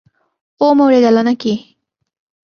ও 0.61 0.67
মরে 0.73 0.99
গেলো 1.01 1.21
নাকি? 1.21 1.53